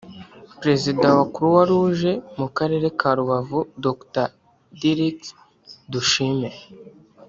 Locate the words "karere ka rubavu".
2.57-3.59